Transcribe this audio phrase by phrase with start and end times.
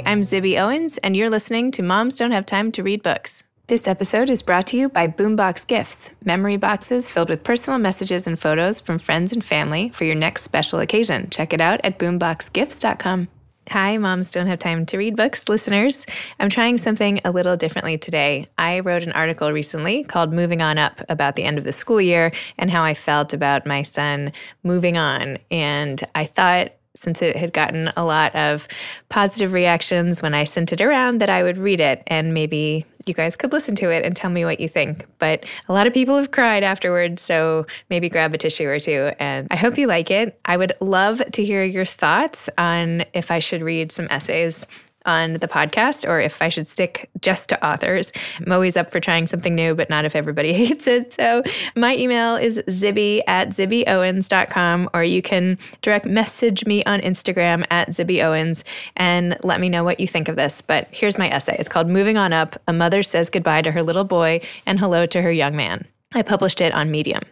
[0.00, 3.42] Hi, I'm Zibby Owens, and you're listening to Moms Don't Have Time to Read Books.
[3.66, 8.26] This episode is brought to you by Boombox Gifts, memory boxes filled with personal messages
[8.26, 11.28] and photos from friends and family for your next special occasion.
[11.28, 13.28] Check it out at boomboxgifts.com.
[13.68, 16.06] Hi, Moms Don't Have Time to Read Books listeners.
[16.38, 18.48] I'm trying something a little differently today.
[18.56, 22.00] I wrote an article recently called Moving On Up about the end of the school
[22.00, 24.32] year and how I felt about my son
[24.62, 25.36] moving on.
[25.50, 28.68] And I thought since it had gotten a lot of
[29.08, 33.14] positive reactions when I sent it around, that I would read it and maybe you
[33.14, 35.06] guys could listen to it and tell me what you think.
[35.18, 39.12] But a lot of people have cried afterwards, so maybe grab a tissue or two.
[39.18, 40.38] And I hope you like it.
[40.44, 44.66] I would love to hear your thoughts on if I should read some essays
[45.06, 48.12] on the podcast or if I should stick just to authors.
[48.38, 51.12] I'm always up for trying something new, but not if everybody hates it.
[51.12, 51.42] So
[51.76, 57.90] my email is zibby at zibbyowens.com or you can direct message me on Instagram at
[57.90, 58.62] zibbyowens
[58.96, 60.60] and let me know what you think of this.
[60.60, 61.56] But here's my essay.
[61.58, 65.06] It's called Moving On Up, A Mother Says Goodbye to Her Little Boy and Hello
[65.06, 65.86] to Her Young Man.
[66.14, 67.22] I published it on Medium.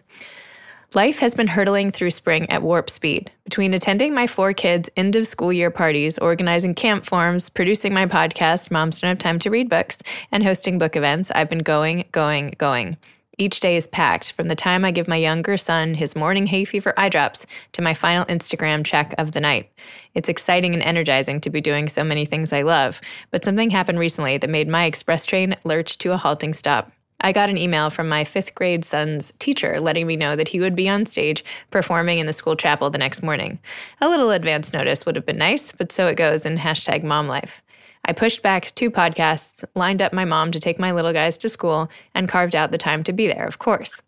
[0.95, 3.29] Life has been hurtling through spring at warp speed.
[3.43, 8.07] Between attending my four kids' end of school year parties, organizing camp forms, producing my
[8.07, 9.99] podcast, Moms Don't Have Time to Read Books,
[10.31, 12.97] and hosting book events, I've been going, going, going.
[13.37, 16.65] Each day is packed from the time I give my younger son his morning hay
[16.65, 19.69] fever eye drops to my final Instagram check of the night.
[20.15, 23.99] It's exciting and energizing to be doing so many things I love, but something happened
[23.99, 26.91] recently that made my express train lurch to a halting stop.
[27.21, 30.59] I got an email from my fifth grade son's teacher letting me know that he
[30.59, 33.59] would be on stage performing in the school chapel the next morning.
[33.99, 37.27] A little advance notice would have been nice, but so it goes in hashtag mom
[37.27, 37.61] life.
[38.05, 41.49] I pushed back two podcasts, lined up my mom to take my little guys to
[41.49, 44.01] school, and carved out the time to be there, of course.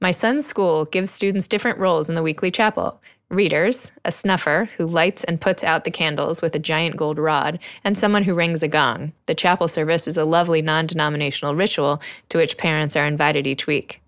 [0.00, 3.00] My son's school gives students different roles in the weekly chapel
[3.30, 7.58] readers, a snuffer who lights and puts out the candles with a giant gold rod,
[7.82, 9.12] and someone who rings a gong.
[9.26, 13.66] The chapel service is a lovely non denominational ritual to which parents are invited each
[13.66, 14.00] week.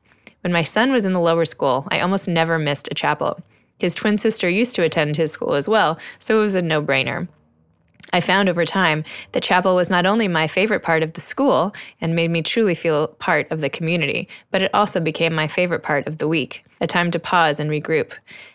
[0.43, 3.41] When my son was in the lower school, I almost never missed a chapel.
[3.79, 6.83] His twin sister used to attend his school as well, so it was a no
[6.83, 7.29] brainer.
[8.13, 11.75] I found over time that chapel was not only my favorite part of the school
[12.01, 15.83] and made me truly feel part of the community, but it also became my favorite
[15.83, 18.13] part of the week, a time to pause and regroup.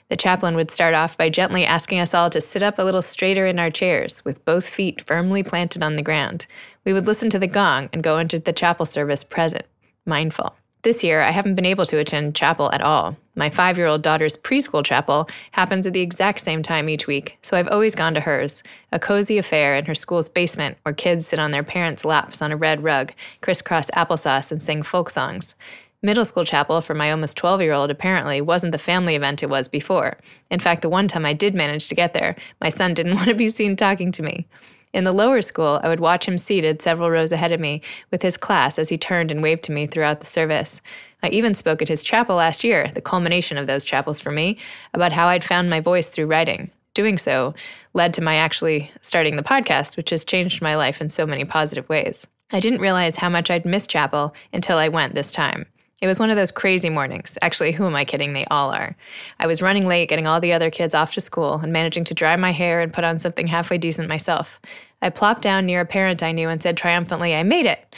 [0.10, 3.02] The chaplain would start off by gently asking us all to sit up a little
[3.02, 6.48] straighter in our chairs, with both feet firmly planted on the ground.
[6.86, 9.66] We would listen to the gong and go into the chapel service present,
[10.06, 10.56] mindful.
[10.84, 13.16] This year, I haven't been able to attend chapel at all.
[13.36, 17.38] My five year old daughter's preschool chapel happens at the exact same time each week,
[17.44, 21.28] so I've always gone to hers, a cozy affair in her school's basement where kids
[21.28, 25.54] sit on their parents' laps on a red rug, crisscross applesauce, and sing folk songs.
[26.02, 29.50] Middle school chapel for my almost 12 year old apparently wasn't the family event it
[29.52, 30.18] was before.
[30.50, 33.28] In fact, the one time I did manage to get there, my son didn't want
[33.28, 34.48] to be seen talking to me.
[34.94, 38.22] In the lower school, I would watch him seated several rows ahead of me with
[38.22, 40.82] his class as he turned and waved to me throughout the service.
[41.24, 44.58] I even spoke at his chapel last year, the culmination of those chapels for me,
[44.94, 46.72] about how I'd found my voice through writing.
[46.94, 47.54] Doing so
[47.94, 51.46] led to my actually starting the podcast, which has changed my life in so many
[51.46, 52.28] positive ways.
[52.52, 55.68] I didn't realize how much I'd missed chapel until I went this time.
[56.02, 57.38] It was one of those crazy mornings.
[57.44, 58.34] Actually, who am I kidding?
[58.34, 58.96] They all are.
[59.40, 62.16] I was running late, getting all the other kids off to school, and managing to
[62.16, 64.60] dry my hair and put on something halfway decent myself.
[65.04, 67.96] I plopped down near a parent I knew and said triumphantly, I made it.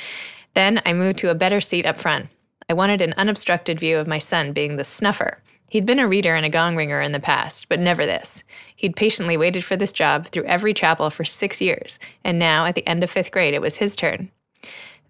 [0.53, 2.27] Then I moved to a better seat up front.
[2.69, 5.39] I wanted an unobstructed view of my son being the snuffer.
[5.69, 8.43] He'd been a reader and a gong ringer in the past, but never this.
[8.75, 12.75] He'd patiently waited for this job through every chapel for six years, and now, at
[12.75, 14.29] the end of fifth grade, it was his turn.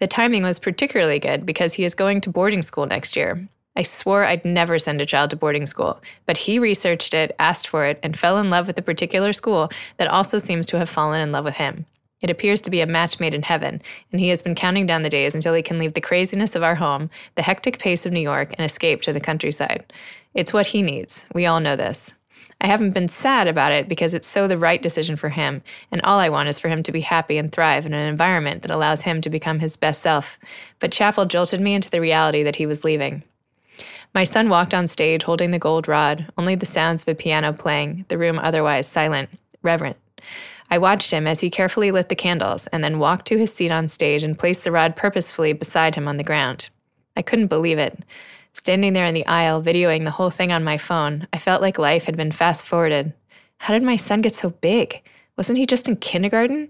[0.04, 3.48] The timing was particularly good because he is going to boarding school next year.
[3.78, 7.70] I swore I'd never send a child to boarding school, but he researched it, asked
[7.70, 10.90] for it, and fell in love with a particular school that also seems to have
[10.90, 11.86] fallen in love with him.
[12.20, 15.04] It appears to be a match made in heaven, and he has been counting down
[15.04, 18.12] the days until he can leave the craziness of our home, the hectic pace of
[18.12, 19.94] New York, and escape to the countryside.
[20.34, 21.26] It's what he needs.
[21.34, 22.14] We all know this.
[22.64, 25.62] I haven't been sad about it because it's so the right decision for him,
[25.92, 28.62] and all I want is for him to be happy and thrive in an environment
[28.62, 30.40] that allows him to become his best self.
[30.80, 33.24] But Chapel jolted me into the reality that he was leaving.
[34.16, 37.52] My son walked on stage holding the gold rod, only the sounds of a piano
[37.52, 39.30] playing, the room otherwise silent,
[39.62, 39.98] reverent.
[40.72, 43.72] I watched him as he carefully lit the candles and then walked to his seat
[43.72, 46.70] on stage and placed the rod purposefully beside him on the ground.
[47.18, 48.04] I couldn't believe it.
[48.54, 51.80] Standing there in the aisle, videoing the whole thing on my phone, I felt like
[51.80, 53.12] life had been fast forwarded.
[53.58, 55.02] How did my son get so big?
[55.36, 56.70] Wasn't he just in kindergarten?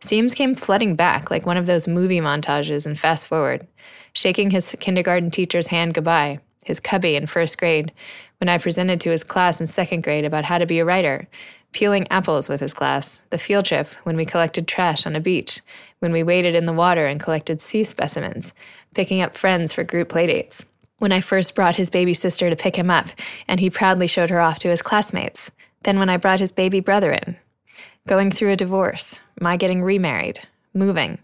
[0.00, 3.66] Scenes came flooding back like one of those movie montages in Fast Forward,
[4.12, 7.92] shaking his kindergarten teacher's hand goodbye, his cubby in first grade,
[8.38, 11.28] when I presented to his class in second grade about how to be a writer,
[11.72, 15.60] peeling apples with his class, the field trip when we collected trash on a beach,
[16.00, 18.52] when we waded in the water and collected sea specimens,
[18.94, 20.64] picking up friends for group playdates
[21.04, 23.08] when I first brought his baby sister to pick him up,
[23.46, 25.50] and he proudly showed her off to his classmates.
[25.82, 27.36] Then when I brought his baby brother in.
[28.08, 30.40] Going through a divorce, my getting remarried,
[30.72, 31.18] moving.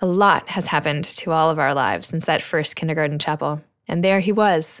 [0.00, 3.60] A lot has happened to all of our lives since that first kindergarten chapel.
[3.86, 4.80] And there he was,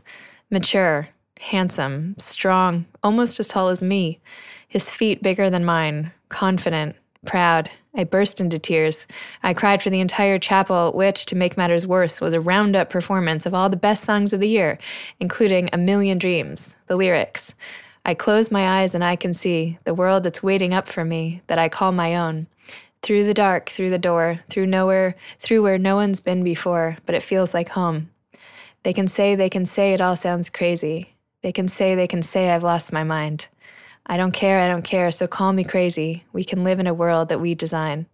[0.50, 4.18] mature, handsome, strong, almost as tall as me,
[4.66, 9.06] his feet bigger than mine, confident, proud, I burst into tears.
[9.42, 13.44] I cried for the entire chapel, which, to make matters worse, was a roundup performance
[13.44, 14.78] of all the best songs of the year,
[15.18, 17.54] including A Million Dreams, the lyrics.
[18.04, 21.42] I close my eyes and I can see the world that's waiting up for me
[21.48, 22.46] that I call my own.
[23.02, 27.14] Through the dark, through the door, through nowhere, through where no one's been before, but
[27.14, 28.10] it feels like home.
[28.82, 31.14] They can say, they can say it all sounds crazy.
[31.42, 33.48] They can say, they can say I've lost my mind.
[34.10, 36.24] I don't care, I don't care, so call me crazy.
[36.32, 38.06] We can live in a world that we design.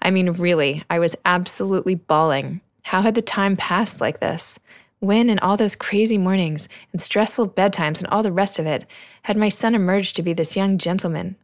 [0.00, 2.60] I mean, really, I was absolutely bawling.
[2.84, 4.60] How had the time passed like this?
[5.00, 8.86] When, in all those crazy mornings and stressful bedtimes and all the rest of it,
[9.22, 11.36] had my son emerged to be this young gentleman?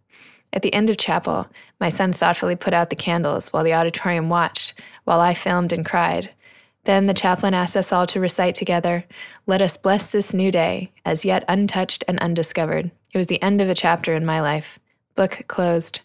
[0.52, 1.49] At the end of chapel,
[1.81, 4.75] my son thoughtfully put out the candles while the auditorium watched,
[5.05, 6.30] while I filmed and cried.
[6.87, 9.05] Then the chaplain asked us all to recite together,
[9.45, 12.93] Let us bless this new day, as yet untouched and undiscovered.
[13.12, 14.78] It was the end of a chapter in my life.
[15.16, 15.99] Book closed.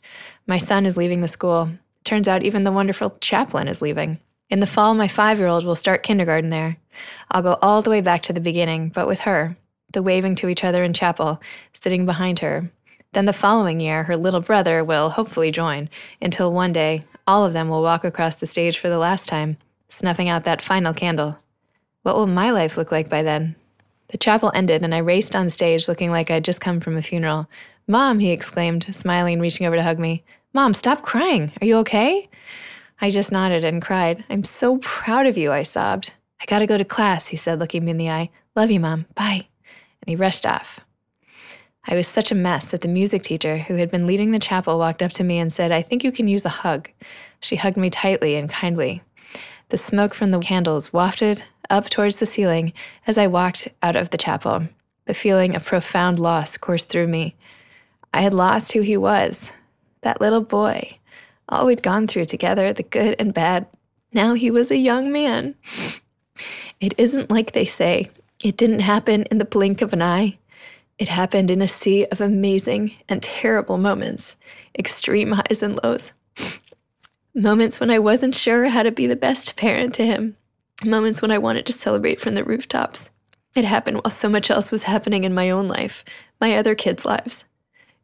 [0.47, 1.69] My son is leaving the school.
[2.03, 4.17] Turns out even the wonderful chaplain is leaving.
[4.49, 6.77] In the fall, my five year old will start kindergarten there.
[7.29, 9.57] I'll go all the way back to the beginning, but with her,
[9.93, 11.39] the waving to each other in chapel,
[11.73, 12.71] sitting behind her.
[13.13, 17.53] Then the following year, her little brother will hopefully join, until one day, all of
[17.53, 19.57] them will walk across the stage for the last time
[19.91, 21.37] snuffing out that final candle.
[22.03, 23.55] What will my life look like by then?
[24.07, 27.01] The chapel ended, and I raced on stage looking like I'd just come from a
[27.01, 27.47] funeral.
[27.87, 30.23] Mom, he exclaimed, smiling and reaching over to hug me.
[30.53, 31.51] Mom, stop crying.
[31.61, 32.29] Are you okay?
[32.99, 34.23] I just nodded and cried.
[34.29, 36.13] I'm so proud of you, I sobbed.
[36.41, 38.29] I gotta go to class, he said, looking me in the eye.
[38.55, 39.05] Love you, Mom.
[39.15, 39.47] Bye.
[40.01, 40.81] And he rushed off.
[41.87, 44.77] I was such a mess that the music teacher, who had been leading the chapel,
[44.77, 46.89] walked up to me and said, I think you can use a hug.
[47.39, 49.01] She hugged me tightly and kindly.
[49.71, 52.73] The smoke from the candles wafted up towards the ceiling
[53.07, 54.67] as I walked out of the chapel.
[55.05, 57.35] The feeling of profound loss coursed through me.
[58.13, 59.49] I had lost who he was,
[60.01, 60.97] that little boy,
[61.47, 63.65] all we'd gone through together, the good and bad.
[64.11, 65.55] Now he was a young man.
[66.81, 68.11] It isn't like they say.
[68.43, 70.37] It didn't happen in the blink of an eye.
[70.99, 74.35] It happened in a sea of amazing and terrible moments,
[74.77, 76.11] extreme highs and lows.
[77.33, 80.35] Moments when I wasn't sure how to be the best parent to him.
[80.83, 83.09] Moments when I wanted to celebrate from the rooftops.
[83.55, 86.03] It happened while so much else was happening in my own life,
[86.41, 87.45] my other kids' lives.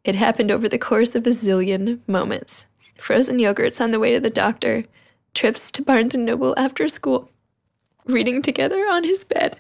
[0.06, 2.68] It happened over the course of a zillion moments.
[2.96, 4.86] Frozen yogurts on the way to the doctor,
[5.34, 7.30] trips to Barnes and Noble after school,
[8.06, 9.60] reading together on his bed.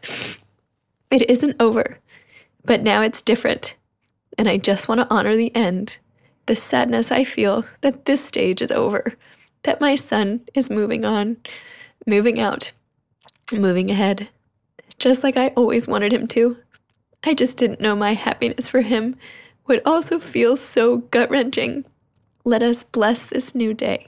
[1.11, 1.97] It isn't over,
[2.63, 3.75] but now it's different.
[4.37, 5.97] And I just want to honor the end,
[6.45, 9.17] the sadness I feel that this stage is over,
[9.63, 11.37] that my son is moving on,
[12.05, 12.71] moving out,
[13.51, 14.29] moving ahead,
[14.99, 16.57] just like I always wanted him to.
[17.23, 19.15] I just didn't know my happiness for him
[19.67, 21.85] would also feel so gut wrenching.
[22.45, 24.07] Let us bless this new day.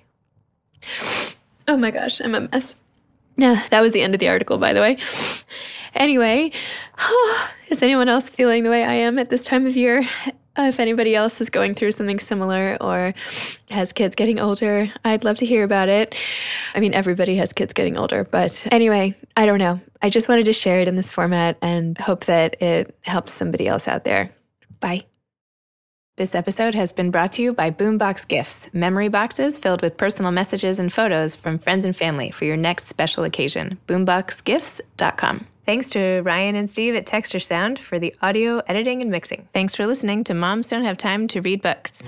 [1.68, 2.76] Oh my gosh, I'm a mess.
[3.38, 4.98] Yeah, that was the end of the article, by the way.
[5.96, 6.52] Anyway,
[7.70, 10.08] is anyone else feeling the way I am at this time of year?
[10.60, 13.14] Uh, if anybody else is going through something similar or
[13.70, 16.14] has kids getting older, I'd love to hear about it.
[16.76, 19.80] I mean, everybody has kids getting older, but anyway, I don't know.
[20.02, 23.70] I just wanted to share it in this format and hope that it helps somebody
[23.70, 24.32] else out there.
[24.82, 25.06] Bye.
[26.18, 30.34] This episode has been brought to you by Boombox Gifts, memory boxes filled with personal
[30.34, 33.78] messages and photos from friends and family for your next special occasion.
[33.88, 35.48] Boomboxgifts.com.
[35.70, 39.48] Thanks to Ryan and Steve at Texture Sound for the audio editing and mixing.
[39.54, 42.02] Thanks for listening to Moms Don't Have Time to Read Books.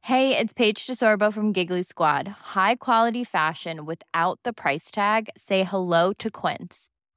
[0.00, 2.28] Hey, it's Paige DeSorbo from Giggly Squad.
[2.28, 5.28] High quality fashion without the price tag.
[5.36, 6.88] Say hello to Quince.